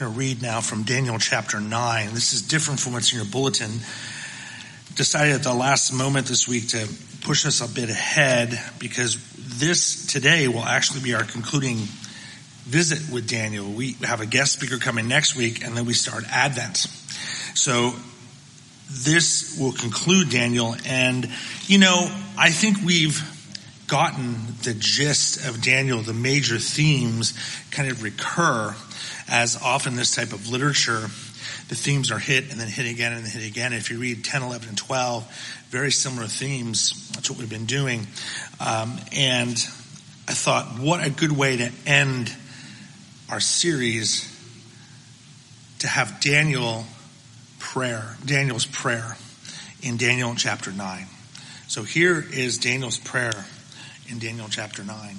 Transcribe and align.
going 0.00 0.14
to 0.14 0.18
read 0.18 0.40
now 0.40 0.62
from 0.62 0.82
Daniel 0.82 1.18
chapter 1.18 1.60
9. 1.60 2.14
This 2.14 2.32
is 2.32 2.40
different 2.40 2.80
from 2.80 2.94
what's 2.94 3.12
in 3.12 3.18
your 3.18 3.26
bulletin. 3.26 3.70
Decided 4.94 5.34
at 5.34 5.42
the 5.42 5.52
last 5.52 5.92
moment 5.92 6.26
this 6.26 6.48
week 6.48 6.68
to 6.68 6.88
push 7.20 7.44
us 7.44 7.60
a 7.60 7.68
bit 7.68 7.90
ahead 7.90 8.58
because 8.78 9.18
this 9.58 10.06
today 10.06 10.48
will 10.48 10.64
actually 10.64 11.02
be 11.02 11.12
our 11.12 11.24
concluding 11.24 11.76
visit 12.64 13.12
with 13.12 13.28
Daniel. 13.28 13.70
We 13.70 13.92
have 14.00 14.22
a 14.22 14.26
guest 14.26 14.54
speaker 14.54 14.78
coming 14.78 15.06
next 15.06 15.36
week 15.36 15.62
and 15.66 15.76
then 15.76 15.84
we 15.84 15.92
start 15.92 16.24
Advent. 16.32 16.78
So 17.54 17.92
this 18.90 19.58
will 19.60 19.72
conclude 19.72 20.30
Daniel 20.30 20.76
and 20.86 21.28
you 21.66 21.76
know, 21.76 22.08
I 22.38 22.48
think 22.48 22.78
we've 22.86 23.20
gotten 23.90 24.36
the 24.62 24.72
gist 24.72 25.44
of 25.48 25.60
Daniel, 25.60 26.00
the 26.00 26.14
major 26.14 26.58
themes 26.58 27.34
kind 27.72 27.90
of 27.90 28.04
recur 28.04 28.72
as 29.28 29.60
often 29.60 29.96
this 29.96 30.14
type 30.14 30.32
of 30.32 30.48
literature, 30.48 31.00
the 31.68 31.74
themes 31.74 32.12
are 32.12 32.18
hit 32.18 32.52
and 32.52 32.60
then 32.60 32.68
hit 32.68 32.88
again 32.88 33.12
and 33.12 33.24
then 33.24 33.32
hit 33.32 33.50
again. 33.50 33.72
If 33.72 33.90
you 33.90 33.98
read 33.98 34.24
10, 34.24 34.42
11, 34.42 34.68
and 34.68 34.78
12, 34.78 35.66
very 35.70 35.90
similar 35.90 36.28
themes. 36.28 37.10
That's 37.14 37.30
what 37.30 37.40
we've 37.40 37.50
been 37.50 37.66
doing. 37.66 38.06
Um, 38.60 38.96
and 39.12 39.56
I 40.28 40.34
thought, 40.34 40.78
what 40.78 41.04
a 41.04 41.10
good 41.10 41.32
way 41.32 41.56
to 41.56 41.72
end 41.84 42.32
our 43.28 43.40
series 43.40 44.26
to 45.80 45.88
have 45.88 46.20
Daniel 46.20 46.84
prayer, 47.58 48.16
Daniel's 48.24 48.66
prayer 48.66 49.16
in 49.82 49.96
Daniel 49.96 50.34
chapter 50.36 50.70
9. 50.70 51.06
So 51.66 51.82
here 51.82 52.24
is 52.32 52.58
Daniel's 52.58 52.98
prayer 52.98 53.46
in 54.10 54.18
Daniel 54.18 54.48
chapter 54.50 54.82
9. 54.82 55.16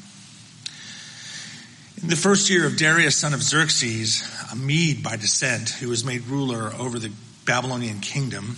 In 2.04 2.10
the 2.10 2.16
first 2.16 2.50
year 2.50 2.66
of 2.66 2.78
Darius, 2.78 3.16
son 3.16 3.34
of 3.34 3.42
Xerxes, 3.42 4.24
a 4.52 4.56
Mede 4.56 5.02
by 5.04 5.16
descent, 5.16 5.70
who 5.70 5.90
was 5.90 6.04
made 6.04 6.26
ruler 6.28 6.72
over 6.78 7.00
the 7.00 7.12
Babylonian 7.46 8.00
kingdom, 8.00 8.58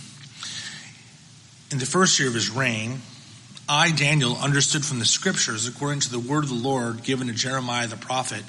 in 1.70 1.78
the 1.78 1.86
first 1.86 2.18
year 2.18 2.28
of 2.28 2.34
his 2.34 2.50
reign, 2.50 3.00
I, 3.68 3.92
Daniel, 3.92 4.36
understood 4.36 4.84
from 4.84 4.98
the 4.98 5.04
scriptures, 5.04 5.66
according 5.66 6.00
to 6.00 6.10
the 6.10 6.18
word 6.18 6.44
of 6.44 6.50
the 6.50 6.56
Lord 6.56 7.02
given 7.02 7.28
to 7.28 7.32
Jeremiah 7.32 7.86
the 7.86 7.96
prophet, 7.96 8.42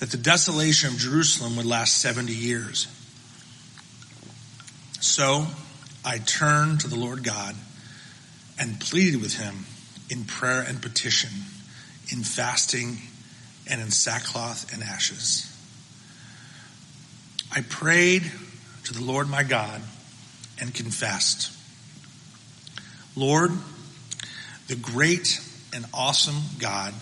that 0.00 0.10
the 0.10 0.16
desolation 0.16 0.90
of 0.90 0.98
Jerusalem 0.98 1.56
would 1.56 1.66
last 1.66 1.98
70 1.98 2.32
years. 2.32 2.88
So 5.00 5.46
I 6.04 6.18
turned 6.18 6.80
to 6.80 6.88
the 6.88 6.96
Lord 6.96 7.24
God 7.24 7.54
and 8.58 8.78
pleaded 8.80 9.20
with 9.20 9.38
him 9.38 9.66
in 10.10 10.24
prayer 10.24 10.64
and 10.66 10.80
petition, 10.80 11.30
in 12.10 12.22
fasting 12.22 12.98
and 13.68 13.80
in 13.80 13.90
sackcloth 13.90 14.72
and 14.72 14.82
ashes. 14.82 15.48
I 17.54 17.60
prayed 17.62 18.30
to 18.84 18.94
the 18.94 19.04
Lord 19.04 19.28
my 19.28 19.42
God 19.42 19.82
and 20.60 20.74
confessed, 20.74 21.56
Lord, 23.14 23.52
the 24.68 24.76
great 24.76 25.40
and 25.74 25.84
awesome 25.92 26.42
God 26.58 26.94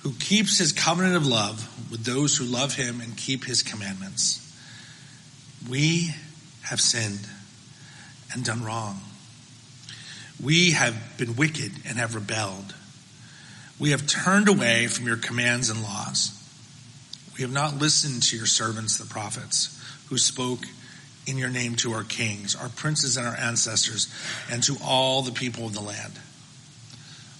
who 0.00 0.12
keeps 0.12 0.58
his 0.58 0.72
covenant 0.72 1.16
of 1.16 1.26
love 1.26 1.90
with 1.90 2.04
those 2.04 2.36
who 2.36 2.44
love 2.44 2.74
him 2.74 3.00
and 3.00 3.16
keep 3.16 3.44
his 3.44 3.62
commandments. 3.62 4.40
We 5.68 6.14
have 6.62 6.80
sinned 6.80 7.26
and 8.32 8.44
done 8.44 8.62
wrong. 8.62 9.00
We 10.42 10.72
have 10.72 11.16
been 11.16 11.36
wicked 11.36 11.72
and 11.86 11.98
have 11.98 12.14
rebelled. 12.14 12.74
We 13.78 13.90
have 13.90 14.06
turned 14.06 14.48
away 14.48 14.86
from 14.86 15.06
your 15.06 15.16
commands 15.16 15.70
and 15.70 15.82
laws. 15.82 16.40
We 17.36 17.42
have 17.42 17.52
not 17.52 17.78
listened 17.78 18.22
to 18.24 18.36
your 18.36 18.46
servants, 18.46 18.98
the 18.98 19.06
prophets, 19.06 19.80
who 20.08 20.18
spoke 20.18 20.60
in 21.26 21.38
your 21.38 21.48
name 21.48 21.74
to 21.76 21.92
our 21.92 22.04
kings, 22.04 22.54
our 22.54 22.68
princes, 22.68 23.16
and 23.16 23.26
our 23.26 23.36
ancestors, 23.36 24.12
and 24.50 24.62
to 24.64 24.76
all 24.84 25.22
the 25.22 25.32
people 25.32 25.66
of 25.66 25.74
the 25.74 25.80
land. 25.80 26.12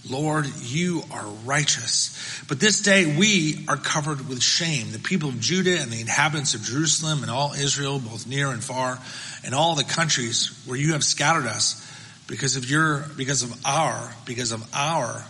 Lord, 0.08 0.46
you 0.60 1.02
are 1.10 1.26
righteous. 1.44 2.42
But 2.46 2.60
this 2.60 2.80
day 2.80 3.16
we 3.16 3.64
are 3.68 3.76
covered 3.76 4.28
with 4.28 4.42
shame. 4.42 4.92
The 4.92 4.98
people 4.98 5.30
of 5.30 5.40
Judah 5.40 5.80
and 5.80 5.90
the 5.90 6.00
inhabitants 6.00 6.54
of 6.54 6.62
Jerusalem 6.62 7.22
and 7.22 7.30
all 7.30 7.54
Israel, 7.54 7.98
both 7.98 8.26
near 8.26 8.48
and 8.48 8.62
far, 8.62 8.98
and 9.44 9.54
all 9.54 9.74
the 9.74 9.84
countries 9.84 10.50
where 10.66 10.76
you 10.76 10.92
have 10.92 11.04
scattered 11.04 11.46
us 11.46 11.80
because 12.26 12.56
of 12.56 12.68
your, 12.68 13.04
because 13.16 13.42
of 13.42 13.54
our, 13.66 14.14
because 14.24 14.52
of 14.52 14.64
our 14.74 15.24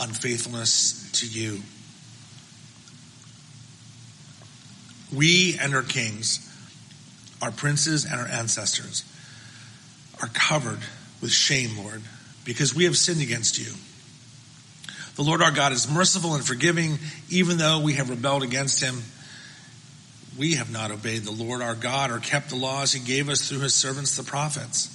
unfaithfulness 0.00 1.10
to 1.12 1.26
you. 1.26 1.60
We 5.14 5.58
and 5.60 5.74
our 5.74 5.82
kings, 5.82 6.44
our 7.40 7.50
princes 7.50 8.04
and 8.04 8.14
our 8.14 8.26
ancestors 8.26 9.04
are 10.20 10.28
covered 10.28 10.80
with 11.20 11.32
shame, 11.32 11.78
Lord, 11.78 12.02
because 12.44 12.74
we 12.74 12.84
have 12.84 12.96
sinned 12.96 13.22
against 13.22 13.58
you. 13.58 13.72
The 15.16 15.22
Lord 15.22 15.42
our 15.42 15.50
God 15.50 15.72
is 15.72 15.90
merciful 15.90 16.34
and 16.34 16.44
forgiving, 16.44 16.98
even 17.28 17.58
though 17.58 17.80
we 17.80 17.94
have 17.94 18.10
rebelled 18.10 18.42
against 18.42 18.82
him. 18.82 19.02
We 20.38 20.54
have 20.54 20.70
not 20.70 20.92
obeyed 20.92 21.24
the 21.24 21.32
Lord 21.32 21.60
our 21.60 21.74
God 21.74 22.12
or 22.12 22.18
kept 22.18 22.50
the 22.50 22.56
laws 22.56 22.92
he 22.92 23.00
gave 23.00 23.28
us 23.28 23.48
through 23.48 23.60
his 23.60 23.74
servants, 23.74 24.16
the 24.16 24.22
prophets. 24.22 24.94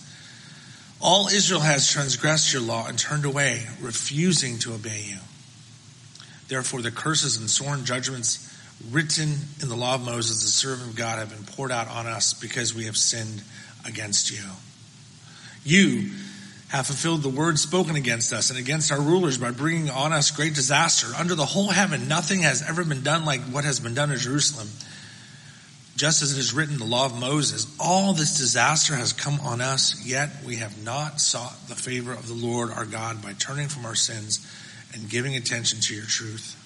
All 1.04 1.28
Israel 1.28 1.60
has 1.60 1.92
transgressed 1.92 2.54
your 2.54 2.62
law 2.62 2.88
and 2.88 2.98
turned 2.98 3.26
away, 3.26 3.68
refusing 3.82 4.58
to 4.60 4.74
obey 4.74 5.04
you. 5.10 5.18
Therefore, 6.48 6.82
the 6.82 6.92
curses 6.92 7.36
and 7.36 7.50
sworn 7.50 7.84
judgments 7.84 8.50
written 8.90 9.36
in 9.62 9.68
the 9.68 9.76
law 9.76 9.96
of 9.96 10.06
Moses, 10.06 10.42
the 10.44 10.48
servant 10.48 10.92
of 10.92 10.96
God, 10.96 11.20
have 11.20 11.30
been 11.30 11.44
poured 11.44 11.74
out 11.74 11.90
on 11.90 12.08
us 12.08 12.34
because 12.34 12.74
we 12.74 12.86
have 12.86 12.96
sinned 12.96 13.44
against 13.86 14.32
you. 14.32 14.46
You 15.66 16.10
have 16.70 16.88
fulfilled 16.88 17.22
the 17.22 17.28
word 17.28 17.60
spoken 17.60 17.98
against 17.98 18.32
us 18.32 18.50
and 18.50 18.58
against 18.58 18.90
our 18.90 19.02
rulers 19.02 19.38
by 19.38 19.52
bringing 19.52 19.90
on 19.90 20.14
us 20.14 20.32
great 20.32 20.56
disaster. 20.56 21.08
Under 21.20 21.36
the 21.36 21.46
whole 21.46 21.68
heaven, 21.68 22.08
nothing 22.08 22.44
has 22.44 22.62
ever 22.62 22.86
been 22.86 23.04
done 23.04 23.26
like 23.26 23.42
what 23.42 23.66
has 23.66 23.82
been 23.82 23.94
done 23.94 24.10
in 24.10 24.18
Jerusalem 24.18 24.70
just 25.96 26.22
as 26.22 26.34
it 26.36 26.40
is 26.40 26.54
written 26.54 26.74
in 26.74 26.80
the 26.80 26.86
law 26.86 27.06
of 27.06 27.20
Moses, 27.20 27.68
all 27.80 28.14
this 28.14 28.38
disaster 28.38 28.96
has 28.96 29.14
come 29.14 29.40
on 29.42 29.62
us, 29.62 30.04
yet 30.06 30.30
we 30.46 30.58
have 30.58 30.84
not 30.84 31.22
sought 31.22 31.56
the 31.68 31.76
favor 31.76 32.12
of 32.12 32.28
the 32.28 32.34
Lord 32.34 32.72
our 32.72 32.86
God 32.86 33.22
by 33.22 33.34
turning 33.34 33.68
from 33.68 33.86
our 33.86 33.96
sins 33.96 34.46
and 34.94 35.10
giving 35.10 35.36
attention 35.36 35.80
to 35.82 35.96
your 35.96 36.06
truth. 36.06 36.60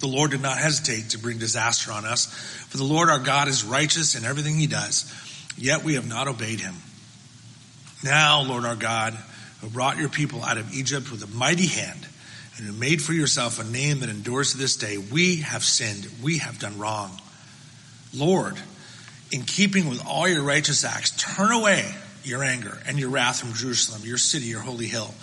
The 0.00 0.06
Lord 0.06 0.30
did 0.30 0.40
not 0.40 0.56
hesitate 0.56 1.10
to 1.10 1.18
bring 1.18 1.36
disaster 1.38 1.92
on 1.92 2.06
us, 2.06 2.26
for 2.68 2.78
the 2.78 2.84
Lord 2.84 3.10
our 3.10 3.18
God 3.18 3.48
is 3.48 3.62
righteous 3.62 4.14
in 4.14 4.24
everything 4.24 4.56
he 4.56 4.66
does, 4.66 5.12
yet 5.58 5.84
we 5.84 5.94
have 5.94 6.08
not 6.08 6.28
obeyed 6.28 6.60
him. 6.60 6.76
Now, 8.02 8.42
Lord 8.42 8.64
our 8.64 8.76
God, 8.76 9.12
who 9.60 9.68
brought 9.68 9.98
your 9.98 10.08
people 10.08 10.42
out 10.42 10.56
of 10.56 10.72
Egypt 10.72 11.10
with 11.10 11.22
a 11.22 11.36
mighty 11.36 11.66
hand, 11.66 12.06
and 12.60 12.68
who 12.68 12.78
made 12.78 13.00
for 13.00 13.14
yourself 13.14 13.58
a 13.58 13.64
name 13.64 14.00
that 14.00 14.10
endures 14.10 14.52
to 14.52 14.58
this 14.58 14.76
day, 14.76 14.98
we 14.98 15.36
have 15.36 15.64
sinned. 15.64 16.06
We 16.22 16.38
have 16.38 16.58
done 16.58 16.78
wrong. 16.78 17.10
Lord, 18.14 18.56
in 19.32 19.44
keeping 19.44 19.88
with 19.88 20.04
all 20.06 20.28
your 20.28 20.42
righteous 20.42 20.84
acts, 20.84 21.12
turn 21.12 21.52
away 21.52 21.90
your 22.22 22.44
anger 22.44 22.78
and 22.86 22.98
your 22.98 23.08
wrath 23.08 23.40
from 23.40 23.54
Jerusalem, 23.54 24.02
your 24.04 24.18
city, 24.18 24.46
your 24.46 24.60
holy 24.60 24.86
hill. 24.86 25.14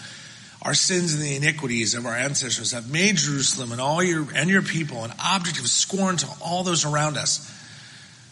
Our 0.63 0.73
sins 0.73 1.13
and 1.13 1.21
the 1.21 1.35
iniquities 1.35 1.93
of 1.93 2.07
our 2.07 2.15
ancestors 2.15 2.71
have 2.71 2.91
made 2.91 3.17
Jerusalem 3.17 3.71
and 3.71 3.79
all 3.79 4.01
your 4.01 4.25
and 4.33 4.49
your 4.49 4.63
people 4.63 5.03
an 5.03 5.13
object 5.23 5.59
of 5.59 5.67
scorn 5.67 6.17
to 6.17 6.27
all 6.43 6.63
those 6.63 6.85
around 6.85 7.17
us. 7.17 7.53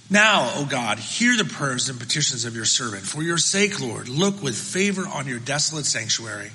Now, 0.10 0.52
O 0.56 0.66
God, 0.66 0.98
hear 0.98 1.38
the 1.38 1.46
prayers 1.46 1.90
and 1.90 2.00
petitions 2.00 2.44
of 2.44 2.56
your 2.56 2.66
servant. 2.66 3.04
For 3.04 3.22
your 3.22 3.38
sake, 3.38 3.80
Lord, 3.80 4.10
look 4.10 4.42
with 4.42 4.58
favor 4.58 5.08
on 5.08 5.28
your 5.28 5.40
desolate 5.40 5.86
sanctuary. 5.86 6.52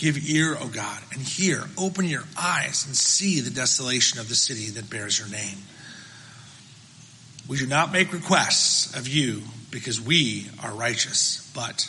Give 0.00 0.16
ear, 0.30 0.56
O 0.58 0.66
God, 0.66 1.02
and 1.12 1.20
hear. 1.20 1.62
Open 1.76 2.06
your 2.06 2.24
eyes 2.34 2.86
and 2.86 2.96
see 2.96 3.40
the 3.40 3.50
desolation 3.50 4.18
of 4.18 4.30
the 4.30 4.34
city 4.34 4.70
that 4.70 4.88
bears 4.88 5.18
your 5.18 5.28
name. 5.28 5.58
We 7.46 7.58
do 7.58 7.66
not 7.66 7.92
make 7.92 8.10
requests 8.14 8.96
of 8.96 9.06
you 9.06 9.42
because 9.70 10.00
we 10.00 10.46
are 10.62 10.72
righteous, 10.72 11.52
but 11.54 11.86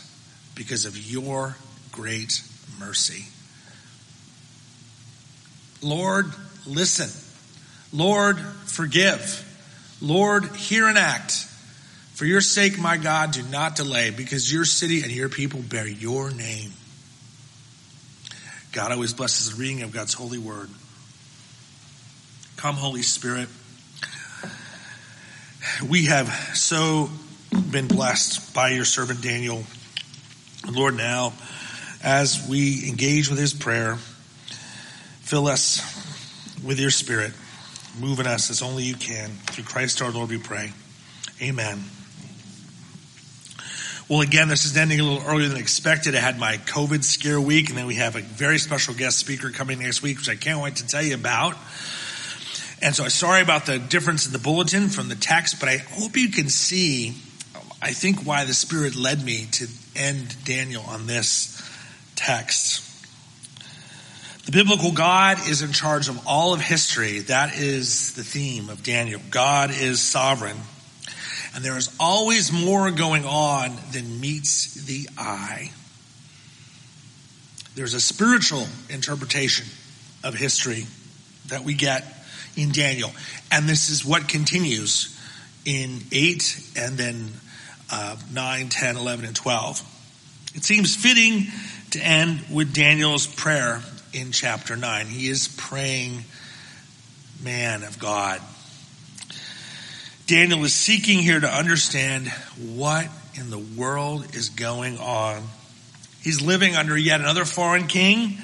because 0.55 0.83
of 0.83 0.97
your 0.97 1.55
great 1.93 2.43
mercy. 2.77 3.27
Lord, 5.81 6.25
listen. 6.67 7.09
Lord, 7.97 8.37
forgive. 8.65 9.47
Lord, 10.01 10.53
hear 10.57 10.89
and 10.89 10.97
act. 10.97 11.31
For 12.15 12.25
your 12.25 12.41
sake, 12.41 12.77
my 12.77 12.97
God, 12.97 13.31
do 13.31 13.43
not 13.43 13.77
delay 13.77 14.09
because 14.09 14.51
your 14.51 14.65
city 14.65 15.01
and 15.01 15.11
your 15.13 15.29
people 15.29 15.61
bear 15.61 15.87
your 15.87 16.29
name. 16.29 16.73
God 18.71 18.91
always 18.91 19.13
blesses 19.13 19.51
the 19.51 19.61
reading 19.61 19.81
of 19.81 19.91
God's 19.91 20.13
holy 20.13 20.37
word. 20.37 20.69
Come, 22.55 22.75
Holy 22.75 23.01
Spirit. 23.01 23.49
We 25.87 26.05
have 26.05 26.29
so 26.53 27.09
been 27.71 27.87
blessed 27.87 28.53
by 28.53 28.69
your 28.69 28.85
servant 28.85 29.21
Daniel. 29.21 29.63
Lord, 30.69 30.95
now, 30.95 31.33
as 32.01 32.47
we 32.47 32.87
engage 32.87 33.29
with 33.29 33.39
his 33.39 33.53
prayer, 33.53 33.97
fill 35.21 35.47
us 35.47 35.81
with 36.63 36.79
your 36.79 36.91
spirit. 36.91 37.33
Move 37.99 38.19
in 38.19 38.27
us 38.27 38.49
as 38.49 38.61
only 38.61 38.83
you 38.83 38.95
can. 38.95 39.29
Through 39.47 39.65
Christ 39.65 40.01
our 40.01 40.11
Lord, 40.11 40.29
we 40.29 40.37
pray. 40.37 40.71
Amen. 41.41 41.83
Well, 44.11 44.19
again, 44.19 44.49
this 44.49 44.65
is 44.65 44.75
ending 44.75 44.99
a 44.99 45.03
little 45.05 45.25
earlier 45.25 45.47
than 45.47 45.57
expected. 45.57 46.15
I 46.15 46.19
had 46.19 46.37
my 46.37 46.57
COVID 46.57 47.01
scare 47.01 47.39
week, 47.39 47.69
and 47.69 47.77
then 47.77 47.85
we 47.85 47.95
have 47.95 48.17
a 48.17 48.19
very 48.19 48.57
special 48.57 48.93
guest 48.93 49.17
speaker 49.17 49.51
coming 49.51 49.79
next 49.79 50.01
week, 50.01 50.17
which 50.17 50.27
I 50.27 50.35
can't 50.35 50.61
wait 50.61 50.75
to 50.75 50.85
tell 50.85 51.01
you 51.01 51.15
about. 51.15 51.55
And 52.81 52.93
so 52.93 53.05
I'm 53.05 53.09
sorry 53.09 53.41
about 53.41 53.67
the 53.67 53.79
difference 53.79 54.25
in 54.25 54.33
the 54.33 54.37
bulletin 54.37 54.89
from 54.89 55.07
the 55.07 55.15
text, 55.15 55.61
but 55.61 55.69
I 55.69 55.77
hope 55.77 56.17
you 56.17 56.27
can 56.27 56.49
see, 56.49 57.15
I 57.81 57.93
think, 57.93 58.25
why 58.25 58.43
the 58.43 58.53
Spirit 58.53 58.97
led 58.97 59.23
me 59.23 59.47
to 59.53 59.67
end 59.95 60.43
Daniel 60.43 60.83
on 60.89 61.07
this 61.07 61.57
text. 62.17 62.83
The 64.45 64.51
biblical 64.51 64.91
God 64.91 65.37
is 65.47 65.61
in 65.61 65.71
charge 65.71 66.09
of 66.09 66.19
all 66.27 66.53
of 66.53 66.59
history. 66.59 67.19
That 67.19 67.57
is 67.57 68.13
the 68.15 68.25
theme 68.25 68.67
of 68.67 68.83
Daniel. 68.83 69.21
God 69.29 69.71
is 69.71 70.01
sovereign. 70.01 70.57
And 71.53 71.63
there 71.63 71.77
is 71.77 71.93
always 71.99 72.51
more 72.51 72.91
going 72.91 73.25
on 73.25 73.77
than 73.91 74.19
meets 74.21 74.73
the 74.85 75.07
eye. 75.17 75.71
There's 77.75 77.93
a 77.93 77.99
spiritual 78.01 78.67
interpretation 78.89 79.65
of 80.23 80.33
history 80.33 80.85
that 81.47 81.63
we 81.63 81.73
get 81.73 82.05
in 82.55 82.71
Daniel. 82.71 83.11
And 83.51 83.67
this 83.67 83.89
is 83.89 84.05
what 84.05 84.27
continues 84.27 85.17
in 85.65 86.01
8 86.11 86.71
and 86.77 86.97
then 86.97 87.29
uh, 87.91 88.15
9, 88.33 88.69
10, 88.69 88.97
11, 88.97 89.25
and 89.25 89.35
12. 89.35 89.81
It 90.55 90.63
seems 90.63 90.95
fitting 90.95 91.47
to 91.91 91.99
end 91.99 92.41
with 92.51 92.73
Daniel's 92.73 93.27
prayer 93.27 93.81
in 94.13 94.31
chapter 94.31 94.75
9. 94.75 95.07
He 95.07 95.27
is 95.27 95.47
praying, 95.57 96.23
man 97.43 97.83
of 97.83 97.99
God. 97.99 98.41
Daniel 100.31 100.63
is 100.63 100.73
seeking 100.73 101.19
here 101.19 101.39
to 101.39 101.47
understand 101.47 102.29
what 102.57 103.07
in 103.35 103.49
the 103.49 103.59
world 103.59 104.33
is 104.33 104.49
going 104.49 104.97
on. 104.97 105.43
He's 106.21 106.41
living 106.41 106.75
under 106.75 106.97
yet 106.97 107.19
another 107.19 107.45
foreign 107.45 107.87
king 107.87 108.37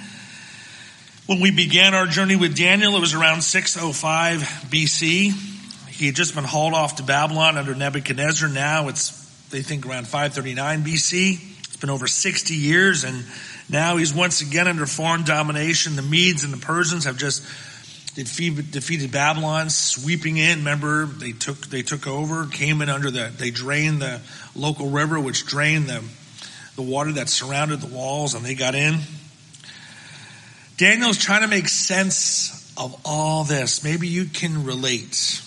when 1.27 1.41
we 1.41 1.51
began 1.51 1.93
our 1.93 2.05
journey 2.05 2.37
with 2.37 2.55
Daniel, 2.55 2.95
it 2.95 3.01
was 3.01 3.13
around 3.13 3.41
605 3.41 4.39
BC. 4.69 5.33
He 5.89 6.05
had 6.05 6.15
just 6.15 6.33
been 6.33 6.45
hauled 6.45 6.73
off 6.73 6.95
to 6.95 7.03
Babylon 7.03 7.57
under 7.57 7.75
Nebuchadnezzar. 7.75 8.47
Now 8.47 8.87
it's, 8.87 9.11
they 9.49 9.61
think, 9.61 9.85
around 9.85 10.07
539 10.07 10.85
BC. 10.85 11.33
It's 11.59 11.75
been 11.75 11.89
over 11.89 12.07
60 12.07 12.53
years, 12.53 13.03
and 13.03 13.25
now 13.69 13.97
he's 13.97 14.13
once 14.13 14.39
again 14.39 14.69
under 14.69 14.85
foreign 14.85 15.25
domination. 15.25 15.97
The 15.97 16.01
Medes 16.01 16.45
and 16.45 16.53
the 16.53 16.65
Persians 16.65 17.03
have 17.03 17.17
just 17.17 17.43
defeated 18.23 19.11
Babylon, 19.11 19.69
sweeping 19.69 20.37
in. 20.37 20.59
Remember, 20.59 21.05
they 21.05 21.31
took 21.31 21.67
they 21.67 21.83
took 21.83 22.07
over, 22.07 22.45
came 22.47 22.81
in 22.81 22.89
under 22.89 23.11
the 23.11 23.31
they 23.37 23.51
drained 23.51 24.01
the 24.01 24.21
local 24.55 24.89
river, 24.89 25.19
which 25.19 25.45
drained 25.45 25.87
the 25.87 26.03
the 26.75 26.81
water 26.81 27.11
that 27.13 27.29
surrounded 27.29 27.81
the 27.81 27.93
walls, 27.93 28.33
and 28.33 28.45
they 28.45 28.55
got 28.55 28.75
in. 28.75 28.99
Daniel's 30.77 31.17
trying 31.17 31.41
to 31.41 31.47
make 31.47 31.67
sense 31.67 32.73
of 32.77 32.99
all 33.03 33.43
this. 33.43 33.83
Maybe 33.83 34.07
you 34.07 34.25
can 34.25 34.63
relate. 34.63 35.41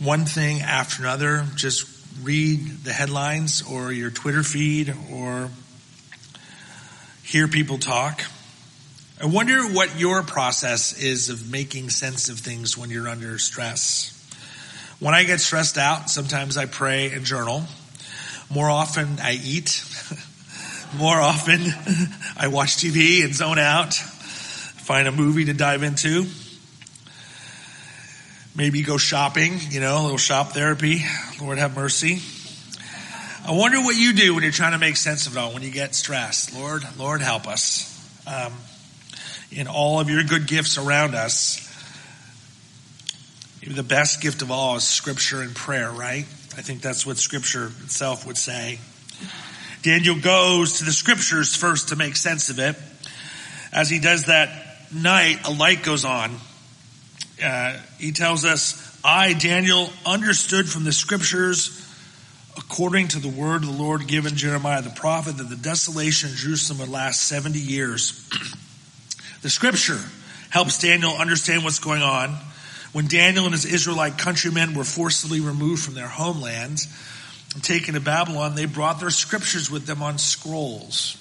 One 0.00 0.24
thing 0.24 0.60
after 0.60 1.02
another, 1.02 1.46
just 1.54 1.88
read 2.22 2.84
the 2.84 2.92
headlines 2.92 3.62
or 3.62 3.92
your 3.92 4.10
Twitter 4.10 4.42
feed 4.42 4.94
or 5.12 5.50
hear 7.22 7.48
people 7.48 7.78
talk. 7.78 8.22
I 9.24 9.26
wonder 9.26 9.66
what 9.68 9.98
your 9.98 10.22
process 10.22 11.02
is 11.02 11.30
of 11.30 11.50
making 11.50 11.88
sense 11.88 12.28
of 12.28 12.40
things 12.40 12.76
when 12.76 12.90
you're 12.90 13.08
under 13.08 13.38
stress. 13.38 14.10
When 15.00 15.14
I 15.14 15.24
get 15.24 15.40
stressed 15.40 15.78
out, 15.78 16.10
sometimes 16.10 16.58
I 16.58 16.66
pray 16.66 17.10
and 17.10 17.24
journal. 17.24 17.64
More 18.50 18.68
often 18.68 19.18
I 19.22 19.40
eat. 19.42 19.82
More 20.98 21.18
often, 21.18 21.62
I 22.36 22.48
watch 22.48 22.76
TV 22.76 23.24
and 23.24 23.34
zone 23.34 23.58
out, 23.58 23.94
find 23.94 25.08
a 25.08 25.12
movie 25.12 25.46
to 25.46 25.54
dive 25.54 25.82
into. 25.82 26.26
Maybe 28.54 28.82
go 28.82 28.98
shopping, 28.98 29.58
you 29.70 29.80
know, 29.80 30.02
a 30.02 30.02
little 30.02 30.18
shop 30.18 30.48
therapy. 30.48 31.00
Lord 31.40 31.56
have 31.56 31.74
mercy. 31.74 32.20
I 33.48 33.52
wonder 33.52 33.78
what 33.78 33.96
you 33.96 34.12
do 34.12 34.34
when 34.34 34.42
you're 34.42 34.52
trying 34.52 34.72
to 34.72 34.78
make 34.78 34.96
sense 34.96 35.26
of 35.26 35.34
it 35.34 35.38
all, 35.38 35.54
when 35.54 35.62
you 35.62 35.70
get 35.70 35.94
stressed. 35.94 36.54
Lord, 36.54 36.82
Lord 36.98 37.22
help 37.22 37.48
us. 37.48 37.90
Um, 38.26 38.52
in 39.54 39.68
all 39.68 40.00
of 40.00 40.10
your 40.10 40.22
good 40.24 40.46
gifts 40.46 40.78
around 40.78 41.14
us, 41.14 41.60
maybe 43.62 43.74
the 43.74 43.82
best 43.82 44.20
gift 44.20 44.42
of 44.42 44.50
all 44.50 44.76
is 44.76 44.84
scripture 44.84 45.42
and 45.42 45.54
prayer, 45.54 45.90
right? 45.90 46.24
I 46.56 46.62
think 46.62 46.82
that's 46.82 47.06
what 47.06 47.18
scripture 47.18 47.70
itself 47.84 48.26
would 48.26 48.36
say. 48.36 48.78
Daniel 49.82 50.18
goes 50.18 50.78
to 50.78 50.84
the 50.84 50.92
scriptures 50.92 51.54
first 51.54 51.90
to 51.90 51.96
make 51.96 52.16
sense 52.16 52.48
of 52.48 52.58
it. 52.58 52.76
As 53.72 53.90
he 53.90 54.00
does 54.00 54.26
that 54.26 54.48
night, 54.92 55.46
a 55.46 55.52
light 55.52 55.82
goes 55.82 56.04
on. 56.04 56.36
Uh, 57.42 57.76
he 57.98 58.12
tells 58.12 58.44
us, 58.44 58.98
I, 59.04 59.34
Daniel, 59.34 59.90
understood 60.06 60.68
from 60.68 60.84
the 60.84 60.92
scriptures, 60.92 61.80
according 62.56 63.08
to 63.08 63.18
the 63.18 63.28
word 63.28 63.62
of 63.62 63.66
the 63.66 63.82
Lord 63.82 64.06
given 64.06 64.36
Jeremiah 64.36 64.82
the 64.82 64.90
prophet, 64.90 65.36
that 65.36 65.50
the 65.50 65.56
desolation 65.56 66.30
of 66.30 66.36
Jerusalem 66.36 66.80
would 66.80 66.88
last 66.88 67.22
70 67.22 67.58
years. 67.58 68.28
the 69.44 69.50
scripture 69.50 70.00
helps 70.48 70.78
Daniel 70.78 71.12
understand 71.12 71.64
what's 71.64 71.78
going 71.78 72.00
on. 72.00 72.30
When 72.94 73.08
Daniel 73.08 73.44
and 73.44 73.52
his 73.52 73.66
Israelite 73.66 74.16
countrymen 74.16 74.72
were 74.72 74.84
forcibly 74.84 75.40
removed 75.40 75.82
from 75.84 75.92
their 75.92 76.08
homeland, 76.08 76.80
and 77.52 77.62
taken 77.62 77.92
to 77.92 78.00
Babylon, 78.00 78.54
they 78.54 78.64
brought 78.64 79.00
their 79.00 79.10
scriptures 79.10 79.70
with 79.70 79.84
them 79.84 80.02
on 80.02 80.16
scrolls. 80.16 81.18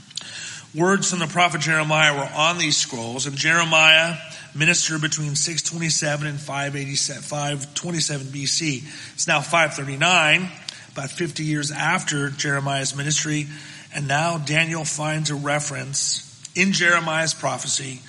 Words 0.74 1.10
from 1.10 1.18
the 1.18 1.26
prophet 1.26 1.60
Jeremiah 1.60 2.16
were 2.16 2.30
on 2.34 2.56
these 2.56 2.78
scrolls, 2.78 3.26
and 3.26 3.36
Jeremiah 3.36 4.16
ministered 4.54 5.02
between 5.02 5.34
627 5.34 6.26
and 6.26 6.40
527 6.40 8.26
BC. 8.28 8.82
It's 9.12 9.28
now 9.28 9.42
539, 9.42 10.48
about 10.92 11.10
50 11.10 11.44
years 11.44 11.70
after 11.70 12.30
Jeremiah's 12.30 12.96
ministry, 12.96 13.46
and 13.94 14.08
now 14.08 14.38
Daniel 14.38 14.86
finds 14.86 15.28
a 15.28 15.34
reference 15.34 16.31
in 16.54 16.72
Jeremiah's 16.72 17.34
prophecy 17.34 18.00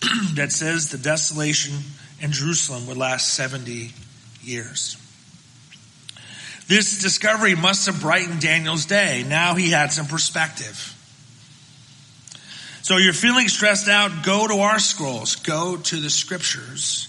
that 0.34 0.52
says 0.52 0.90
the 0.90 0.98
desolation 0.98 1.74
in 2.20 2.32
Jerusalem 2.32 2.86
would 2.86 2.96
last 2.96 3.34
70 3.34 3.92
years. 4.42 4.96
This 6.68 7.02
discovery 7.02 7.56
must 7.56 7.86
have 7.86 8.00
brightened 8.00 8.40
Daniel's 8.40 8.86
day. 8.86 9.24
Now 9.26 9.54
he 9.54 9.70
had 9.70 9.92
some 9.92 10.06
perspective. 10.06 10.96
So 12.82 12.96
you're 12.96 13.12
feeling 13.12 13.48
stressed 13.48 13.88
out, 13.88 14.24
go 14.24 14.46
to 14.46 14.54
our 14.54 14.78
scrolls, 14.78 15.36
go 15.36 15.76
to 15.76 15.96
the 15.96 16.10
scriptures, 16.10 17.08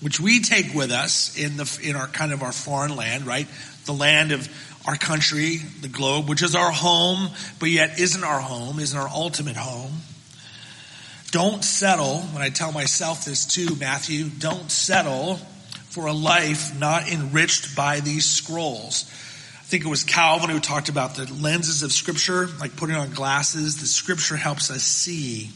which 0.00 0.20
we 0.20 0.40
take 0.40 0.74
with 0.74 0.90
us 0.90 1.36
in 1.38 1.56
the, 1.56 1.80
in 1.82 1.96
our 1.96 2.08
kind 2.08 2.32
of 2.32 2.42
our 2.42 2.52
foreign 2.52 2.96
land, 2.96 3.26
right? 3.26 3.46
The 3.86 3.92
land 3.92 4.32
of 4.32 4.48
our 4.86 4.96
country, 4.96 5.58
the 5.80 5.88
globe, 5.88 6.28
which 6.28 6.42
is 6.42 6.54
our 6.54 6.70
home, 6.70 7.30
but 7.58 7.68
yet 7.68 7.98
isn't 7.98 8.24
our 8.24 8.40
home, 8.40 8.78
isn't 8.78 8.98
our 8.98 9.08
ultimate 9.08 9.56
home. 9.56 9.92
Don't 11.30 11.62
settle, 11.62 12.20
when 12.20 12.42
I 12.42 12.48
tell 12.48 12.72
myself 12.72 13.24
this 13.24 13.44
too, 13.44 13.76
Matthew, 13.76 14.28
don't 14.28 14.70
settle 14.70 15.36
for 15.90 16.06
a 16.06 16.12
life 16.12 16.78
not 16.78 17.10
enriched 17.10 17.76
by 17.76 18.00
these 18.00 18.24
scrolls. 18.24 19.04
I 19.58 19.64
think 19.64 19.84
it 19.84 19.88
was 19.88 20.04
Calvin 20.04 20.48
who 20.48 20.60
talked 20.60 20.88
about 20.88 21.16
the 21.16 21.30
lenses 21.30 21.82
of 21.82 21.92
Scripture, 21.92 22.48
like 22.58 22.76
putting 22.76 22.96
on 22.96 23.10
glasses. 23.10 23.80
The 23.80 23.86
Scripture 23.86 24.36
helps 24.36 24.70
us 24.70 24.82
see. 24.82 25.50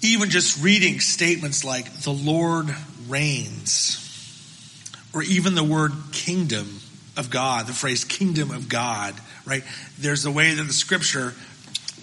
Even 0.00 0.30
just 0.30 0.62
reading 0.62 1.00
statements 1.00 1.62
like, 1.62 1.92
the 2.00 2.12
Lord 2.12 2.74
reigns, 3.08 3.98
or 5.12 5.22
even 5.22 5.54
the 5.54 5.64
word 5.64 5.92
kingdom 6.12 6.80
of 7.18 7.28
God, 7.28 7.66
the 7.66 7.74
phrase 7.74 8.04
kingdom 8.04 8.50
of 8.50 8.70
God, 8.70 9.14
right? 9.44 9.64
There's 9.98 10.24
a 10.24 10.30
way 10.30 10.54
that 10.54 10.62
the 10.62 10.72
Scripture 10.72 11.34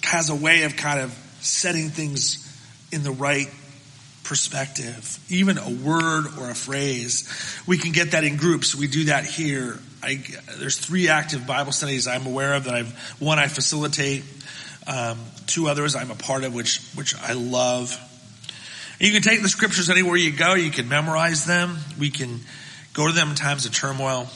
has 0.03 0.29
a 0.29 0.35
way 0.35 0.63
of 0.63 0.75
kind 0.75 0.99
of 0.99 1.17
setting 1.41 1.89
things 1.89 2.45
in 2.91 3.03
the 3.03 3.11
right 3.11 3.49
perspective, 4.23 5.19
even 5.29 5.57
a 5.57 5.69
word 5.69 6.25
or 6.39 6.51
a 6.51 6.55
phrase. 6.55 7.27
We 7.65 7.77
can 7.77 7.91
get 7.91 8.11
that 8.11 8.23
in 8.23 8.37
groups. 8.37 8.75
We 8.75 8.87
do 8.87 9.05
that 9.05 9.25
here. 9.25 9.79
I, 10.03 10.23
there's 10.57 10.77
three 10.77 11.09
active 11.09 11.47
Bible 11.47 11.71
studies 11.71 12.07
I'm 12.07 12.27
aware 12.27 12.53
of 12.53 12.65
that 12.65 12.75
I've, 12.75 12.93
one 13.19 13.39
I 13.39 13.47
facilitate, 13.47 14.23
um, 14.87 15.17
two 15.47 15.67
others 15.67 15.95
I'm 15.95 16.11
a 16.11 16.15
part 16.15 16.43
of, 16.43 16.53
which, 16.53 16.79
which 16.93 17.15
I 17.15 17.33
love. 17.33 17.97
you 18.99 19.11
can 19.11 19.23
take 19.23 19.41
the 19.41 19.49
scriptures 19.49 19.89
anywhere 19.89 20.15
you 20.15 20.31
go. 20.31 20.53
You 20.53 20.71
can 20.71 20.87
memorize 20.87 21.45
them. 21.45 21.77
We 21.99 22.11
can 22.11 22.39
go 22.93 23.07
to 23.07 23.13
them 23.13 23.29
in 23.29 23.35
times 23.35 23.65
of 23.65 23.73
turmoil. 23.73 24.29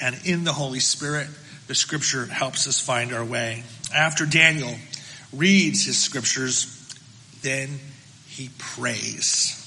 And 0.00 0.16
in 0.24 0.44
the 0.44 0.52
Holy 0.52 0.80
Spirit, 0.80 1.28
the 1.66 1.74
scripture 1.74 2.26
helps 2.26 2.66
us 2.66 2.80
find 2.80 3.12
our 3.12 3.24
way. 3.24 3.62
After 3.94 4.24
Daniel 4.24 4.74
reads 5.36 5.84
his 5.84 5.98
scriptures, 5.98 6.72
then 7.42 7.68
he 8.28 8.50
prays. 8.58 9.62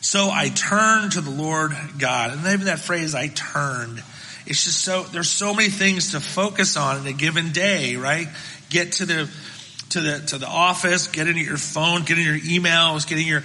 So 0.00 0.30
I 0.30 0.50
turned 0.50 1.12
to 1.12 1.20
the 1.20 1.30
Lord 1.30 1.72
God. 1.98 2.32
And 2.32 2.46
even 2.46 2.66
that 2.66 2.78
phrase, 2.78 3.14
I 3.14 3.28
turned, 3.28 4.02
it's 4.46 4.64
just 4.64 4.82
so, 4.82 5.02
there's 5.04 5.30
so 5.30 5.54
many 5.54 5.70
things 5.70 6.12
to 6.12 6.20
focus 6.20 6.76
on 6.76 7.00
in 7.00 7.06
a 7.06 7.12
given 7.12 7.52
day, 7.52 7.96
right? 7.96 8.28
Get 8.68 8.92
to 8.92 9.06
the, 9.06 9.30
to 9.90 10.00
the, 10.00 10.18
to 10.28 10.38
the 10.38 10.46
office, 10.46 11.08
get 11.08 11.26
into 11.26 11.40
your 11.40 11.56
phone, 11.56 12.04
get 12.04 12.18
in 12.18 12.24
your 12.24 12.38
emails, 12.38 13.08
getting 13.08 13.26
your, 13.26 13.42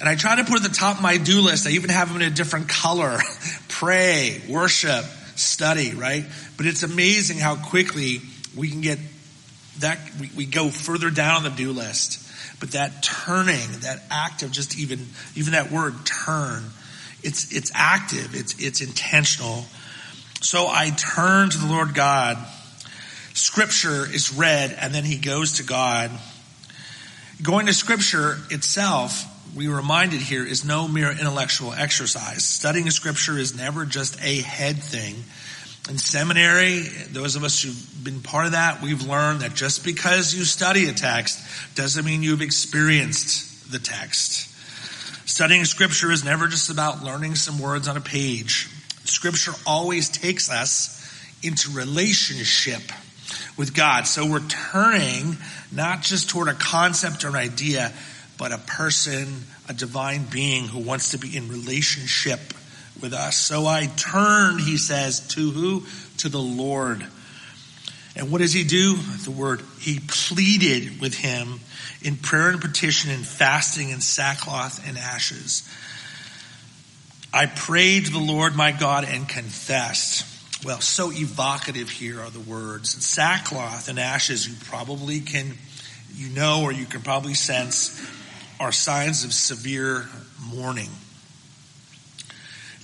and 0.00 0.08
I 0.08 0.16
try 0.16 0.36
to 0.36 0.44
put 0.44 0.56
at 0.56 0.68
the 0.68 0.76
top 0.76 0.96
of 0.96 1.02
my 1.02 1.16
do 1.16 1.40
list. 1.40 1.66
I 1.66 1.70
even 1.70 1.90
have 1.90 2.12
them 2.12 2.20
in 2.20 2.30
a 2.30 2.34
different 2.34 2.68
color. 2.68 3.18
Pray, 3.68 4.42
worship, 4.48 5.04
study, 5.36 5.94
right? 5.94 6.24
But 6.56 6.66
it's 6.66 6.82
amazing 6.82 7.38
how 7.38 7.56
quickly 7.56 8.20
we 8.56 8.68
can 8.68 8.80
get 8.80 8.98
that, 9.78 9.98
we, 10.20 10.30
we 10.36 10.46
go 10.46 10.68
further 10.68 11.10
down 11.10 11.42
the 11.42 11.50
do 11.50 11.72
list. 11.72 12.18
But 12.60 12.72
that 12.72 13.02
turning, 13.02 13.80
that 13.80 14.02
act 14.10 14.42
of 14.42 14.52
just 14.52 14.78
even, 14.78 15.06
even 15.34 15.52
that 15.52 15.72
word 15.72 15.94
turn, 16.04 16.64
it's, 17.22 17.52
it's 17.52 17.72
active, 17.74 18.34
it's, 18.34 18.62
it's 18.62 18.80
intentional. 18.80 19.64
So 20.40 20.66
I 20.68 20.90
turn 20.90 21.50
to 21.50 21.58
the 21.58 21.66
Lord 21.66 21.94
God. 21.94 22.38
Scripture 23.34 24.04
is 24.04 24.32
read 24.32 24.76
and 24.78 24.94
then 24.94 25.04
he 25.04 25.18
goes 25.18 25.54
to 25.54 25.64
God. 25.64 26.10
Going 27.42 27.66
to 27.66 27.74
scripture 27.74 28.38
itself, 28.50 29.24
we 29.56 29.66
reminded 29.66 30.20
here, 30.20 30.46
is 30.46 30.64
no 30.64 30.86
mere 30.86 31.10
intellectual 31.10 31.72
exercise. 31.72 32.44
Studying 32.44 32.90
scripture 32.90 33.38
is 33.38 33.56
never 33.56 33.84
just 33.84 34.22
a 34.22 34.42
head 34.42 34.76
thing 34.82 35.24
in 35.88 35.98
seminary, 35.98 36.80
those 37.10 37.34
of 37.34 37.42
us 37.42 37.62
who've 37.62 38.04
been 38.04 38.20
part 38.20 38.46
of 38.46 38.52
that, 38.52 38.82
we've 38.82 39.02
learned 39.02 39.40
that 39.40 39.54
just 39.54 39.84
because 39.84 40.32
you 40.32 40.44
study 40.44 40.88
a 40.88 40.92
text 40.92 41.40
doesn't 41.74 42.04
mean 42.04 42.22
you've 42.22 42.42
experienced 42.42 43.72
the 43.72 43.78
text. 43.78 44.48
Studying 45.28 45.64
scripture 45.64 46.12
is 46.12 46.24
never 46.24 46.46
just 46.46 46.70
about 46.70 47.02
learning 47.02 47.34
some 47.34 47.58
words 47.58 47.88
on 47.88 47.96
a 47.96 48.00
page. 48.00 48.68
Scripture 49.04 49.52
always 49.66 50.08
takes 50.08 50.50
us 50.50 50.98
into 51.42 51.72
relationship 51.72 52.82
with 53.56 53.74
God. 53.74 54.06
So 54.06 54.30
we're 54.30 54.46
turning 54.46 55.36
not 55.72 56.02
just 56.02 56.30
toward 56.30 56.48
a 56.48 56.54
concept 56.54 57.24
or 57.24 57.28
an 57.28 57.34
idea, 57.34 57.92
but 58.38 58.52
a 58.52 58.58
person, 58.58 59.26
a 59.68 59.72
divine 59.72 60.26
being 60.30 60.68
who 60.68 60.80
wants 60.80 61.10
to 61.10 61.18
be 61.18 61.36
in 61.36 61.48
relationship 61.48 62.40
with 63.00 63.12
us. 63.12 63.36
So 63.36 63.66
I 63.66 63.86
turned, 63.96 64.60
he 64.60 64.76
says, 64.76 65.20
to 65.28 65.50
who? 65.50 65.84
To 66.18 66.28
the 66.28 66.38
Lord. 66.38 67.06
And 68.14 68.30
what 68.30 68.38
does 68.38 68.52
he 68.52 68.64
do? 68.64 68.96
The 68.96 69.30
word, 69.30 69.62
he 69.80 70.00
pleaded 70.06 71.00
with 71.00 71.14
him 71.14 71.60
in 72.02 72.16
prayer 72.16 72.50
and 72.50 72.60
petition 72.60 73.10
and 73.10 73.26
fasting 73.26 73.90
and 73.90 74.02
sackcloth 74.02 74.86
and 74.86 74.98
ashes. 74.98 75.68
I 77.32 77.46
prayed 77.46 78.06
to 78.06 78.12
the 78.12 78.18
Lord 78.18 78.54
my 78.54 78.72
God 78.72 79.04
and 79.04 79.26
confessed. 79.26 80.26
Well, 80.64 80.80
so 80.80 81.10
evocative 81.10 81.88
here 81.88 82.20
are 82.20 82.30
the 82.30 82.40
words. 82.40 82.90
Sackcloth 83.04 83.88
and 83.88 83.98
ashes, 83.98 84.46
you 84.46 84.54
probably 84.66 85.20
can, 85.20 85.54
you 86.14 86.28
know, 86.28 86.62
or 86.62 86.72
you 86.72 86.84
can 86.84 87.00
probably 87.00 87.34
sense, 87.34 87.98
are 88.60 88.70
signs 88.70 89.24
of 89.24 89.32
severe 89.32 90.06
mourning. 90.54 90.90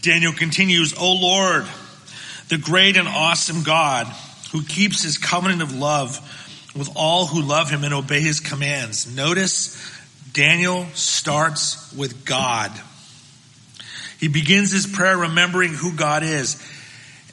Daniel 0.03 0.33
continues, 0.33 0.95
O 0.97 1.13
Lord, 1.13 1.67
the 2.49 2.59
great 2.59 2.97
and 2.97 3.09
awesome 3.09 3.63
God 3.63 4.07
who 4.53 4.63
keeps 4.63 5.03
his 5.03 5.19
covenant 5.19 5.63
of 5.63 5.75
love 5.75 6.19
with 6.77 6.91
all 6.95 7.27
who 7.27 7.43
love 7.43 7.71
him 7.71 7.85
and 7.85 7.93
obey 7.93 8.21
his 8.21 8.41
commands. 8.41 9.15
Notice 9.15 9.77
Daniel 10.33 10.87
starts 10.95 11.93
with 11.95 12.25
God. 12.25 12.71
He 14.21 14.29
begins 14.29 14.71
his 14.71 14.87
prayer 14.87 15.17
remembering 15.17 15.73
who 15.73 15.95
God 15.95 16.23
is. 16.23 16.55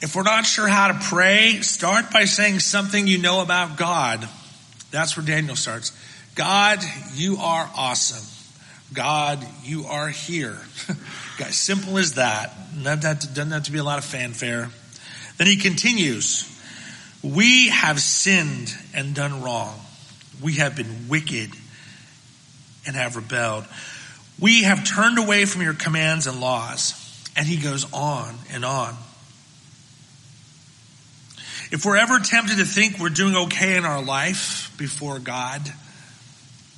If 0.02 0.14
we're 0.14 0.24
not 0.24 0.44
sure 0.44 0.68
how 0.68 0.88
to 0.88 0.98
pray, 1.08 1.60
start 1.62 2.12
by 2.12 2.24
saying 2.24 2.60
something 2.60 3.06
you 3.06 3.18
know 3.18 3.40
about 3.42 3.76
God. 3.76 4.28
That's 4.90 5.16
where 5.16 5.24
Daniel 5.24 5.56
starts. 5.56 5.92
God, 6.34 6.80
you 7.14 7.38
are 7.38 7.70
awesome. 7.76 8.24
God, 8.92 9.44
you 9.62 9.86
are 9.86 10.08
here. 10.08 10.58
Guys, 11.36 11.56
simple 11.56 11.98
as 11.98 12.14
that. 12.14 12.54
Doesn't 12.82 13.50
have 13.50 13.64
to 13.64 13.72
be 13.72 13.78
a 13.78 13.84
lot 13.84 13.98
of 13.98 14.04
fanfare. 14.04 14.70
Then 15.36 15.46
he 15.46 15.56
continues, 15.56 16.50
we 17.22 17.68
have 17.68 18.00
sinned 18.00 18.74
and 18.94 19.14
done 19.14 19.42
wrong. 19.42 19.78
We 20.42 20.54
have 20.54 20.76
been 20.76 21.08
wicked 21.08 21.50
and 22.86 22.96
have 22.96 23.16
rebelled. 23.16 23.66
We 24.38 24.62
have 24.62 24.84
turned 24.84 25.18
away 25.18 25.44
from 25.44 25.62
your 25.62 25.74
commands 25.74 26.26
and 26.26 26.40
laws. 26.40 27.02
And 27.36 27.46
he 27.46 27.58
goes 27.58 27.90
on 27.92 28.34
and 28.50 28.64
on. 28.64 28.96
If 31.70 31.84
we're 31.84 31.96
ever 31.96 32.18
tempted 32.18 32.56
to 32.58 32.64
think 32.64 32.98
we're 32.98 33.10
doing 33.10 33.36
okay 33.36 33.76
in 33.76 33.84
our 33.84 34.02
life 34.02 34.72
before 34.78 35.18
God, 35.18 35.60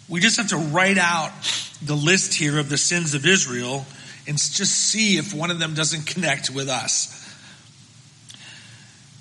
we 0.09 0.19
just 0.19 0.39
have 0.39 0.49
to 0.49 0.57
write 0.57 0.99
out 0.99 1.31
the 1.83 1.95
list 1.95 2.35
here 2.35 2.59
of 2.59 2.69
the 2.69 2.79
sins 2.79 3.15
of 3.15 3.25
Israel 3.25 3.87
and 4.29 4.37
just 4.37 4.73
see 4.73 5.17
if 5.17 5.35
one 5.35 5.51
of 5.51 5.59
them 5.59 5.75
doesn't 5.75 6.07
connect 6.07 6.51
with 6.51 6.69
us. 6.69 7.15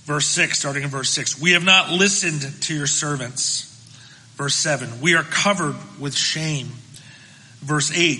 Verse 0.03 0.27
6, 0.27 0.59
starting 0.59 0.83
in 0.83 0.89
verse 0.89 1.09
6. 1.09 1.41
We 1.41 1.51
have 1.53 1.63
not 1.63 1.89
listened 1.91 2.61
to 2.63 2.75
your 2.75 2.87
servants. 2.87 3.63
Verse 4.35 4.55
7. 4.55 5.01
We 5.01 5.15
are 5.15 5.23
covered 5.23 5.75
with 5.99 6.15
shame. 6.15 6.67
Verse 7.59 7.91
8. 7.97 8.19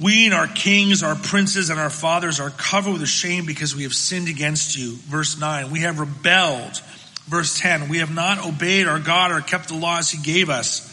We 0.00 0.24
and 0.24 0.34
our 0.34 0.46
kings, 0.46 1.02
our 1.02 1.14
princes, 1.14 1.70
and 1.70 1.78
our 1.78 1.90
fathers 1.90 2.40
are 2.40 2.50
covered 2.50 2.92
with 2.92 3.08
shame 3.08 3.44
because 3.44 3.76
we 3.76 3.82
have 3.82 3.92
sinned 3.92 4.28
against 4.28 4.76
you. 4.76 4.96
Verse 4.96 5.38
9. 5.38 5.70
We 5.70 5.80
have 5.80 6.00
rebelled. 6.00 6.80
Verse 7.26 7.58
10. 7.60 7.88
We 7.88 7.98
have 7.98 8.14
not 8.14 8.44
obeyed 8.44 8.86
our 8.86 8.98
God 8.98 9.30
or 9.30 9.40
kept 9.40 9.68
the 9.68 9.76
laws 9.76 10.10
he 10.10 10.22
gave 10.22 10.50
us. 10.50 10.88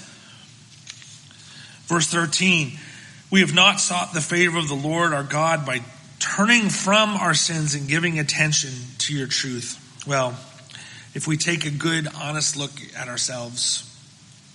Verse 1.88 2.08
13, 2.08 2.78
we 3.32 3.42
have 3.42 3.54
not 3.54 3.80
sought 3.80 4.14
the 4.14 4.22
favor 4.22 4.58
of 4.58 4.68
the 4.68 4.76
Lord 4.76 5.14
our 5.14 5.24
God 5.24 5.66
by 5.66 5.82
turning 6.20 6.70
from 6.70 7.12
our 7.12 7.34
sins 7.34 7.76
and 7.76 7.88
giving 7.88 8.20
attention 8.20 8.72
to 9.00 9.16
your 9.16 9.28
truth. 9.28 10.04
Well, 10.08 10.30
if 11.14 11.28
we 11.28 11.38
take 11.38 11.66
a 11.66 11.72
good, 11.72 12.08
honest 12.16 12.58
look 12.58 12.72
at 12.98 13.08
ourselves, 13.08 13.86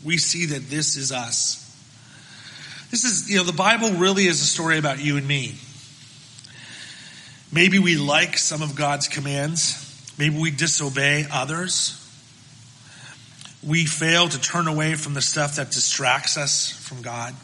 we 0.04 0.18
see 0.18 0.46
that 0.46 0.68
this 0.68 0.96
is 0.96 1.12
us. 1.12 1.60
This 2.90 3.04
is, 3.04 3.30
you 3.30 3.38
know, 3.38 3.44
the 3.44 3.52
Bible 3.52 3.92
really 3.92 4.26
is 4.26 4.40
a 4.40 4.44
story 4.44 4.78
about 4.78 5.02
you 5.02 5.16
and 5.16 5.26
me. 5.26 5.54
Maybe 7.52 7.78
we 7.78 7.96
like 7.96 8.36
some 8.38 8.62
of 8.62 8.74
God's 8.76 9.08
commands. 9.08 9.80
Maybe 10.18 10.38
we 10.38 10.50
disobey 10.50 11.26
others 11.32 12.00
we 13.66 13.86
fail 13.86 14.28
to 14.28 14.40
turn 14.40 14.68
away 14.68 14.94
from 14.94 15.14
the 15.14 15.22
stuff 15.22 15.56
that 15.56 15.70
distracts 15.70 16.36
us 16.36 16.70
from 16.70 17.02
God. 17.02 17.34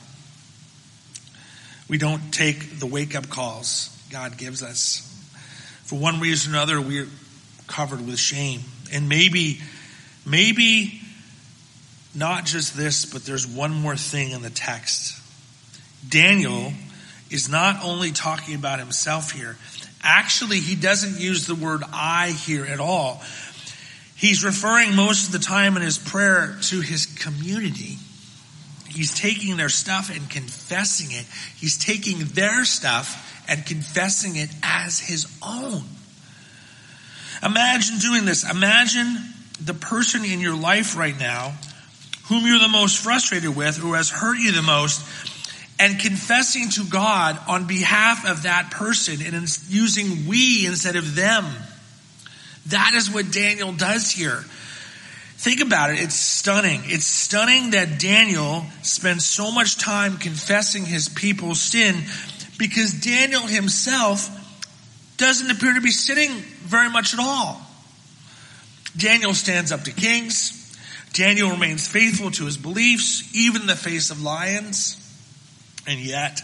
We 1.90 1.98
don't 1.98 2.32
take 2.32 2.78
the 2.78 2.86
wake 2.86 3.16
up 3.16 3.28
calls 3.28 3.88
God 4.12 4.38
gives 4.38 4.62
us. 4.62 5.00
For 5.82 5.98
one 5.98 6.20
reason 6.20 6.52
or 6.52 6.58
another, 6.58 6.80
we're 6.80 7.08
covered 7.66 8.06
with 8.06 8.16
shame. 8.16 8.60
And 8.92 9.08
maybe, 9.08 9.60
maybe 10.24 11.00
not 12.14 12.44
just 12.44 12.76
this, 12.76 13.06
but 13.06 13.24
there's 13.24 13.44
one 13.44 13.72
more 13.72 13.96
thing 13.96 14.30
in 14.30 14.42
the 14.42 14.50
text. 14.50 15.20
Daniel 16.08 16.72
is 17.28 17.48
not 17.48 17.84
only 17.84 18.12
talking 18.12 18.54
about 18.54 18.78
himself 18.78 19.32
here. 19.32 19.56
Actually, 20.00 20.60
he 20.60 20.76
doesn't 20.76 21.20
use 21.20 21.48
the 21.48 21.56
word 21.56 21.82
I 21.92 22.30
here 22.30 22.64
at 22.64 22.78
all. 22.78 23.20
He's 24.14 24.44
referring 24.44 24.94
most 24.94 25.26
of 25.26 25.32
the 25.32 25.40
time 25.40 25.76
in 25.76 25.82
his 25.82 25.98
prayer 25.98 26.56
to 26.62 26.80
his 26.80 27.06
community. 27.06 27.98
He's 28.90 29.14
taking 29.14 29.56
their 29.56 29.68
stuff 29.68 30.10
and 30.10 30.28
confessing 30.28 31.10
it. 31.10 31.26
He's 31.56 31.78
taking 31.78 32.18
their 32.18 32.64
stuff 32.64 33.44
and 33.48 33.64
confessing 33.64 34.36
it 34.36 34.50
as 34.62 35.00
his 35.00 35.26
own. 35.42 35.82
Imagine 37.42 37.98
doing 37.98 38.24
this. 38.24 38.48
Imagine 38.48 39.16
the 39.64 39.74
person 39.74 40.24
in 40.24 40.40
your 40.40 40.56
life 40.56 40.96
right 40.96 41.18
now 41.18 41.54
whom 42.30 42.46
you're 42.46 42.60
the 42.60 42.68
most 42.68 42.98
frustrated 42.98 43.54
with, 43.56 43.76
who 43.76 43.94
has 43.94 44.08
hurt 44.08 44.38
you 44.38 44.52
the 44.52 44.62
most, 44.62 45.04
and 45.80 45.98
confessing 45.98 46.70
to 46.70 46.84
God 46.84 47.36
on 47.48 47.66
behalf 47.66 48.24
of 48.24 48.44
that 48.44 48.70
person 48.70 49.16
and 49.20 49.58
using 49.68 50.28
we 50.28 50.64
instead 50.64 50.94
of 50.94 51.16
them. 51.16 51.44
That 52.66 52.92
is 52.94 53.10
what 53.10 53.32
Daniel 53.32 53.72
does 53.72 54.12
here. 54.12 54.44
Think 55.40 55.62
about 55.62 55.88
it. 55.88 56.00
It's 56.00 56.16
stunning. 56.16 56.82
It's 56.84 57.06
stunning 57.06 57.70
that 57.70 57.98
Daniel 57.98 58.66
spends 58.82 59.24
so 59.24 59.50
much 59.50 59.78
time 59.78 60.18
confessing 60.18 60.84
his 60.84 61.08
people's 61.08 61.62
sin 61.62 62.04
because 62.58 62.92
Daniel 62.92 63.46
himself 63.46 64.28
doesn't 65.16 65.50
appear 65.50 65.72
to 65.72 65.80
be 65.80 65.92
sinning 65.92 66.30
very 66.66 66.90
much 66.90 67.14
at 67.14 67.20
all. 67.20 67.58
Daniel 68.94 69.32
stands 69.32 69.72
up 69.72 69.84
to 69.84 69.92
kings. 69.92 70.78
Daniel 71.14 71.48
remains 71.48 71.88
faithful 71.88 72.30
to 72.32 72.44
his 72.44 72.58
beliefs, 72.58 73.34
even 73.34 73.62
in 73.62 73.66
the 73.66 73.74
face 73.74 74.10
of 74.10 74.20
lions. 74.20 74.98
And 75.86 76.00
yet, 76.00 76.42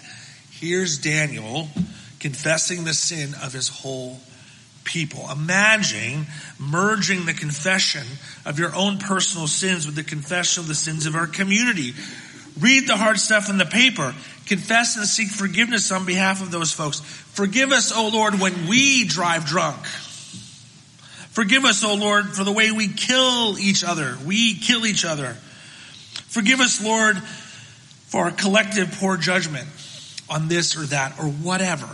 here's 0.52 0.96
Daniel 0.96 1.68
confessing 2.18 2.84
the 2.84 2.94
sin 2.94 3.34
of 3.42 3.52
his 3.52 3.68
whole 3.68 4.18
people. 4.86 5.28
Imagine 5.30 6.26
merging 6.58 7.26
the 7.26 7.34
confession 7.34 8.06
of 8.46 8.58
your 8.58 8.74
own 8.74 8.98
personal 8.98 9.46
sins 9.46 9.84
with 9.84 9.96
the 9.96 10.04
confession 10.04 10.62
of 10.62 10.68
the 10.68 10.74
sins 10.74 11.04
of 11.04 11.14
our 11.14 11.26
community. 11.26 11.92
Read 12.58 12.88
the 12.88 12.96
hard 12.96 13.18
stuff 13.18 13.50
in 13.50 13.58
the 13.58 13.66
paper. 13.66 14.14
Confess 14.46 14.96
and 14.96 15.04
seek 15.06 15.28
forgiveness 15.28 15.92
on 15.92 16.06
behalf 16.06 16.40
of 16.40 16.50
those 16.50 16.72
folks. 16.72 17.00
Forgive 17.00 17.72
us, 17.72 17.92
O 17.94 18.08
Lord, 18.08 18.40
when 18.40 18.68
we 18.68 19.04
drive 19.04 19.44
drunk. 19.44 19.84
Forgive 21.36 21.66
us, 21.66 21.84
O 21.84 21.94
Lord, 21.94 22.30
for 22.30 22.44
the 22.44 22.52
way 22.52 22.70
we 22.70 22.88
kill 22.88 23.58
each 23.58 23.84
other. 23.84 24.16
We 24.24 24.54
kill 24.54 24.86
each 24.86 25.04
other. 25.04 25.36
Forgive 26.28 26.60
us, 26.60 26.82
Lord, 26.82 27.18
for 27.18 28.22
our 28.22 28.30
collective 28.30 28.96
poor 29.00 29.18
judgment 29.18 29.68
on 30.30 30.48
this 30.48 30.76
or 30.76 30.86
that 30.86 31.18
or 31.18 31.26
whatever. 31.26 31.88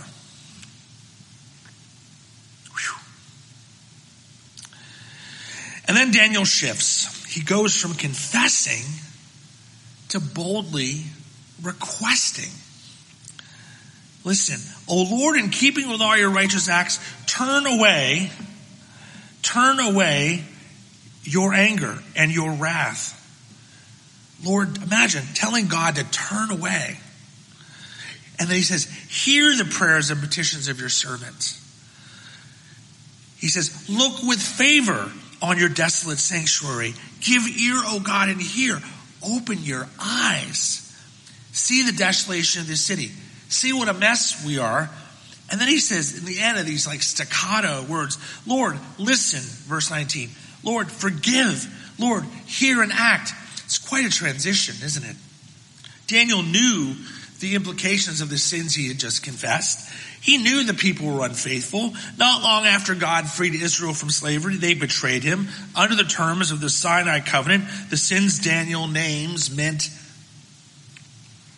And 5.89 5.97
then 5.97 6.13
Daniel 6.13 6.45
shifts. 6.45 7.25
He 7.33 7.43
goes 7.43 7.77
from 7.77 7.95
confessing 7.95 8.85
to 10.11 10.21
boldly 10.21 11.03
requesting. 11.63 12.51
Listen, 14.25 14.61
O 14.89 15.03
Lord, 15.11 15.37
in 15.37 15.51
keeping 15.51 15.89
with 15.89 16.01
all 16.01 16.17
your 16.17 16.31
righteous 16.31 16.69
acts, 16.69 17.01
turn 17.27 17.67
away, 17.67 18.31
turn 19.43 19.81
away 19.81 20.45
your 21.25 21.53
anger 21.55 21.99
and 22.15 22.31
your 22.31 22.53
wrath. 22.53 23.19
Lord, 24.45 24.77
imagine 24.83 25.23
telling 25.35 25.69
God 25.69 25.97
to 25.97 26.05
turn 26.05 26.51
away. 26.51 26.99
And 28.39 28.49
then 28.49 28.57
he 28.57 28.63
says, 28.63 28.85
hear 29.09 29.57
the 29.57 29.65
prayers 29.65 30.11
and 30.11 30.21
petitions 30.21 30.69
of 30.69 30.81
your 30.81 30.89
servants. 30.89 31.59
He 33.39 33.49
says, 33.49 33.89
look 33.89 34.23
with 34.23 34.41
favor 34.41 35.11
on 35.43 35.59
your 35.59 35.69
desolate 35.69 36.19
sanctuary. 36.19 36.95
Give 37.21 37.43
ear, 37.47 37.75
O 37.77 38.01
God, 38.01 38.29
and 38.29 38.41
hear. 38.41 38.81
Open 39.23 39.59
your 39.63 39.87
eyes. 40.01 40.79
See 41.53 41.83
the 41.83 41.93
desolation 41.93 42.63
of 42.63 42.69
this 42.69 42.81
city. 42.81 43.11
See 43.49 43.73
what 43.73 43.89
a 43.89 43.93
mess 43.93 44.45
we 44.47 44.59
are. 44.59 44.89
And 45.51 45.61
then 45.61 45.69
he 45.69 45.81
says 45.81 46.19
in 46.19 46.25
the 46.25 46.41
end 46.41 46.59
of 46.59 46.65
these 46.65 46.87
like 46.87 47.03
staccato 47.03 47.83
words, 47.83 48.17
Lord, 48.47 48.79
listen, 48.99 49.41
verse 49.69 49.91
19. 49.91 50.31
Lord, 50.63 50.91
forgive. 50.91 51.67
Lord, 51.99 52.25
hear 52.47 52.83
and 52.83 52.93
act. 52.93 53.33
It's 53.65 53.79
quite 53.79 54.07
a 54.07 54.11
transition, 54.11 54.77
isn't 54.83 55.05
it? 55.05 55.17
Daniel 56.07 56.43
knew 56.43 56.95
the 57.43 57.55
implications 57.55 58.23
of 58.23 58.31
the 58.31 58.39
sins 58.39 58.75
he 58.75 58.89
had 58.89 58.99
just 58.99 59.23
confessed. 59.23 59.93
He 60.23 60.39
knew 60.39 60.65
the 60.65 60.73
people 60.73 61.13
were 61.13 61.27
unfaithful. 61.27 61.93
Not 62.17 62.43
long 62.43 62.65
after 62.65 62.95
God 62.95 63.29
freed 63.29 63.55
Israel 63.55 63.93
from 63.93 64.09
slavery, 64.09 64.57
they 64.57 64.75
betrayed 64.75 65.25
him. 65.25 65.49
Under 65.77 65.97
the 65.97 66.05
terms 66.05 66.53
of 66.53 66.61
the 66.61 66.71
Sinai 66.71 67.21
covenant, 67.21 67.65
the 67.91 67.97
sins 67.97 68.39
Daniel 68.39 68.87
names 68.87 69.55
meant 69.55 69.91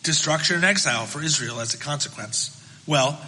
destruction 0.03 0.57
and 0.57 0.65
exile 0.65 1.05
for 1.05 1.21
Israel 1.21 1.59
as 1.59 1.73
a 1.73 1.77
consequence. 1.77 2.51
Well, 2.87 3.19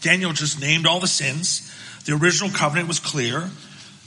Daniel 0.00 0.32
just 0.32 0.60
named 0.60 0.86
all 0.86 1.00
the 1.00 1.06
sins. 1.06 1.70
The 2.06 2.14
original 2.14 2.50
covenant 2.50 2.88
was 2.88 2.98
clear. 2.98 3.50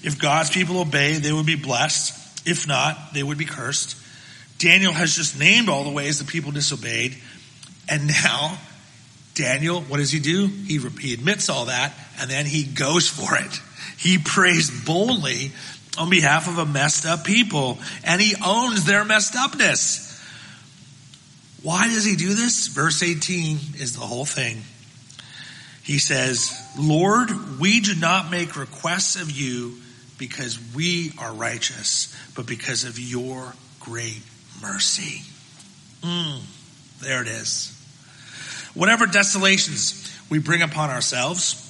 If 0.01 0.19
God's 0.19 0.49
people 0.49 0.79
obey, 0.79 1.19
they 1.19 1.31
would 1.31 1.45
be 1.45 1.55
blessed. 1.55 2.47
If 2.47 2.67
not, 2.67 3.13
they 3.13 3.21
would 3.21 3.37
be 3.37 3.45
cursed. 3.45 3.95
Daniel 4.57 4.93
has 4.93 5.15
just 5.15 5.37
named 5.39 5.69
all 5.69 5.83
the 5.83 5.91
ways 5.91 6.19
the 6.19 6.25
people 6.25 6.51
disobeyed. 6.51 7.15
And 7.89 8.07
now 8.07 8.57
Daniel, 9.39 9.81
what 9.81 9.97
does 9.97 10.11
he 10.11 10.19
do? 10.19 10.47
He, 10.47 10.79
he 10.99 11.13
admits 11.13 11.49
all 11.49 11.65
that 11.65 11.93
and 12.19 12.29
then 12.29 12.45
he 12.45 12.63
goes 12.63 13.07
for 13.07 13.37
it. 13.37 13.61
He 13.97 14.17
prays 14.17 14.69
boldly 14.85 15.51
on 15.97 16.09
behalf 16.09 16.47
of 16.47 16.57
a 16.57 16.65
messed 16.65 17.05
up 17.05 17.23
people 17.23 17.79
and 18.03 18.21
he 18.21 18.35
owns 18.45 18.85
their 18.85 19.05
messed 19.05 19.35
upness. 19.35 20.07
Why 21.63 21.87
does 21.87 22.05
he 22.05 22.15
do 22.15 22.33
this? 22.33 22.67
Verse 22.67 23.01
18 23.01 23.57
is 23.77 23.95
the 23.95 24.05
whole 24.05 24.25
thing. 24.25 24.61
He 25.83 25.99
says, 25.99 26.53
Lord, 26.77 27.59
we 27.59 27.79
do 27.79 27.95
not 27.95 28.29
make 28.29 28.55
requests 28.55 29.15
of 29.15 29.31
you 29.31 29.77
because 30.17 30.59
we 30.75 31.13
are 31.17 31.33
righteous, 31.33 32.15
but 32.35 32.45
because 32.45 32.83
of 32.83 32.99
your 32.99 33.53
great 33.79 34.21
mercy. 34.61 35.21
Mm, 36.01 36.41
there 37.01 37.21
it 37.21 37.27
is. 37.27 37.78
Whatever 38.73 39.05
desolations 39.05 40.05
we 40.29 40.39
bring 40.39 40.61
upon 40.61 40.89
ourselves, 40.89 41.65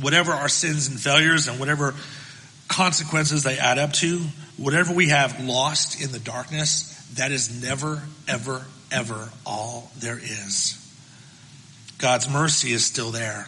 whatever 0.00 0.32
our 0.32 0.48
sins 0.48 0.88
and 0.88 0.98
failures 0.98 1.48
and 1.48 1.58
whatever 1.58 1.94
consequences 2.68 3.42
they 3.42 3.58
add 3.58 3.78
up 3.78 3.92
to, 3.94 4.20
whatever 4.56 4.92
we 4.94 5.08
have 5.08 5.44
lost 5.44 6.00
in 6.00 6.12
the 6.12 6.18
darkness, 6.18 6.90
that 7.14 7.30
is 7.30 7.62
never, 7.62 8.02
ever, 8.28 8.64
ever 8.90 9.30
all 9.46 9.90
there 9.98 10.18
is. 10.18 10.80
God's 11.98 12.28
mercy 12.28 12.72
is 12.72 12.84
still 12.84 13.10
there. 13.10 13.46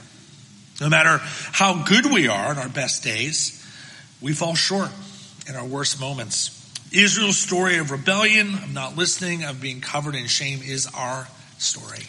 No 0.81 0.89
matter 0.89 1.19
how 1.21 1.85
good 1.85 2.07
we 2.07 2.29
are 2.29 2.53
in 2.53 2.59
our 2.59 2.69
best 2.69 3.03
days, 3.03 3.65
we 4.21 4.33
fall 4.33 4.55
short 4.55 4.91
in 5.49 5.57
our 5.57 5.65
worst 5.65 6.01
moments. 6.01 6.53
Israel's 6.93 7.39
story 7.39 7.79
of 7.79 7.91
rebellion, 7.91 8.55
of 8.55 8.73
not 8.73 8.97
listening, 8.97 9.45
of 9.45 9.61
being 9.61 9.81
covered 9.81 10.15
in 10.15 10.27
shame 10.27 10.61
is 10.63 10.87
our 10.95 11.27
story. 11.59 12.05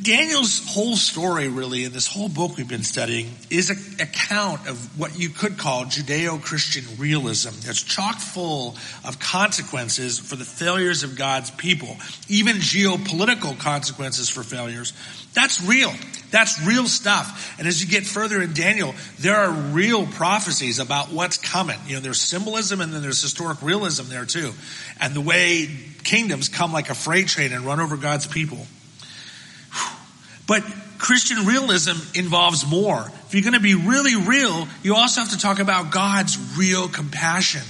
Daniel's 0.00 0.64
whole 0.72 0.94
story, 0.94 1.48
really, 1.48 1.84
in 1.84 1.92
this 1.92 2.06
whole 2.06 2.28
book 2.28 2.56
we've 2.56 2.68
been 2.68 2.84
studying, 2.84 3.30
is 3.50 3.70
an 3.70 4.00
account 4.00 4.68
of 4.68 4.98
what 4.98 5.18
you 5.18 5.28
could 5.28 5.58
call 5.58 5.86
Judeo 5.86 6.40
Christian 6.40 6.84
realism. 6.98 7.48
It's 7.68 7.82
chock 7.82 8.20
full 8.20 8.76
of 9.04 9.18
consequences 9.18 10.18
for 10.18 10.36
the 10.36 10.44
failures 10.44 11.02
of 11.02 11.16
God's 11.16 11.50
people, 11.50 11.96
even 12.28 12.56
geopolitical 12.56 13.58
consequences 13.58 14.28
for 14.28 14.44
failures. 14.44 14.92
That's 15.34 15.60
real. 15.64 15.92
That's 16.30 16.64
real 16.64 16.86
stuff. 16.86 17.56
And 17.58 17.66
as 17.66 17.82
you 17.82 17.88
get 17.88 18.06
further 18.06 18.40
in 18.40 18.52
Daniel, 18.52 18.94
there 19.18 19.36
are 19.36 19.50
real 19.50 20.06
prophecies 20.06 20.78
about 20.78 21.10
what's 21.10 21.38
coming. 21.38 21.78
You 21.86 21.94
know, 21.94 22.00
there's 22.00 22.20
symbolism 22.20 22.80
and 22.80 22.92
then 22.92 23.02
there's 23.02 23.20
historic 23.20 23.62
realism 23.62 24.08
there 24.08 24.26
too. 24.26 24.52
And 25.00 25.14
the 25.14 25.20
way 25.20 25.68
kingdoms 26.04 26.48
come 26.48 26.72
like 26.72 26.88
a 26.88 26.94
freight 26.94 27.26
train 27.26 27.52
and 27.52 27.64
run 27.64 27.80
over 27.80 27.96
God's 27.96 28.26
people. 28.26 28.66
But 30.48 30.64
Christian 30.98 31.46
realism 31.46 31.96
involves 32.18 32.66
more. 32.66 33.08
If 33.26 33.34
you're 33.34 33.42
going 33.42 33.52
to 33.54 33.60
be 33.60 33.74
really 33.74 34.16
real, 34.16 34.66
you 34.82 34.96
also 34.96 35.20
have 35.20 35.30
to 35.30 35.38
talk 35.38 35.60
about 35.60 35.92
God's 35.92 36.56
real 36.58 36.88
compassion, 36.88 37.62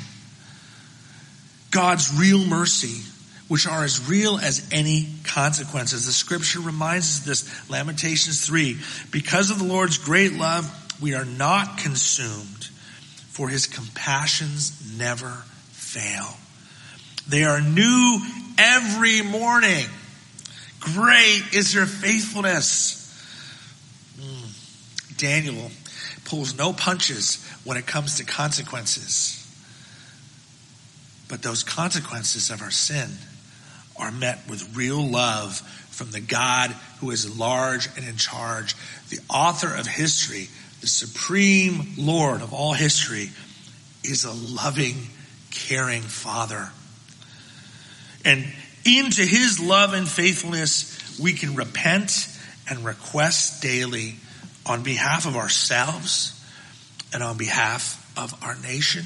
God's 1.70 2.18
real 2.18 2.38
mercy, 2.38 3.02
which 3.48 3.66
are 3.66 3.84
as 3.84 4.08
real 4.08 4.38
as 4.38 4.66
any 4.72 5.08
consequences. 5.24 6.06
The 6.06 6.12
scripture 6.12 6.60
reminds 6.60 7.06
us 7.06 7.26
this, 7.26 7.70
Lamentations 7.70 8.46
3. 8.46 8.78
Because 9.10 9.50
of 9.50 9.58
the 9.58 9.64
Lord's 9.64 9.98
great 9.98 10.34
love, 10.34 10.72
we 11.02 11.14
are 11.14 11.24
not 11.24 11.78
consumed, 11.78 12.64
for 13.30 13.48
his 13.48 13.66
compassions 13.66 14.96
never 14.96 15.30
fail. 15.72 16.36
They 17.28 17.44
are 17.44 17.60
new 17.60 18.20
every 18.58 19.22
morning. 19.22 19.86
Great 20.80 21.42
is 21.52 21.74
your 21.74 21.86
faithfulness. 21.86 22.96
Mm. 24.18 25.18
Daniel 25.18 25.70
pulls 26.24 26.56
no 26.56 26.72
punches 26.72 27.44
when 27.64 27.76
it 27.76 27.86
comes 27.86 28.16
to 28.16 28.24
consequences. 28.24 29.34
But 31.28 31.42
those 31.42 31.62
consequences 31.62 32.50
of 32.50 32.62
our 32.62 32.70
sin 32.70 33.10
are 33.96 34.12
met 34.12 34.38
with 34.48 34.76
real 34.76 35.02
love 35.04 35.58
from 35.90 36.10
the 36.10 36.20
God 36.20 36.70
who 37.00 37.10
is 37.10 37.38
large 37.38 37.88
and 37.96 38.06
in 38.06 38.16
charge, 38.16 38.76
the 39.08 39.18
author 39.28 39.74
of 39.74 39.86
history, 39.86 40.48
the 40.80 40.86
supreme 40.86 41.94
Lord 41.98 42.40
of 42.40 42.54
all 42.54 42.72
history, 42.72 43.30
is 44.04 44.24
a 44.24 44.32
loving, 44.32 44.94
caring 45.50 46.02
Father. 46.02 46.70
And 48.24 48.46
into 48.96 49.22
his 49.22 49.60
love 49.60 49.92
and 49.92 50.08
faithfulness, 50.08 51.18
we 51.20 51.32
can 51.32 51.54
repent 51.54 52.28
and 52.70 52.84
request 52.84 53.62
daily 53.62 54.16
on 54.64 54.82
behalf 54.82 55.26
of 55.26 55.36
ourselves 55.36 56.34
and 57.12 57.22
on 57.22 57.36
behalf 57.36 58.12
of 58.16 58.34
our 58.42 58.54
nation, 58.56 59.04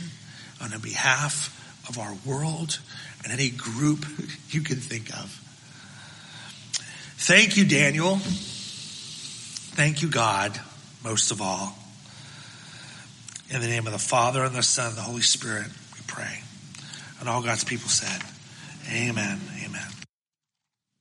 on 0.61 0.79
behalf 0.81 1.59
of 1.89 1.99
our 1.99 2.15
world, 2.25 2.79
and 3.25 3.33
any 3.33 3.51
group 3.51 4.05
you 4.51 4.63
can 4.63 4.77
think 4.77 5.11
of. 5.11 5.39
Thank 7.19 7.57
you, 7.57 7.65
Daniel. 7.65 8.17
Thank 9.75 10.03
you, 10.03 10.09
God, 10.09 10.61
most 11.05 11.31
of 11.31 11.41
all. 11.41 11.79
In 13.51 13.61
the 13.61 13.69
name 13.69 13.87
of 13.87 13.93
the 13.93 13.99
Father 13.99 14.45
and 14.45 14.55
the 14.55 14.63
Son 14.63 14.89
and 14.89 14.97
the 14.97 15.03
Holy 15.03 15.23
Spirit, 15.23 15.67
we 15.67 16.01
pray. 16.07 16.41
And 17.21 17.29
all 17.29 17.43
God's 17.43 17.65
people 17.65 17.89
said, 17.89 18.23
Amen. 18.91 19.41
Amen. 19.65 20.02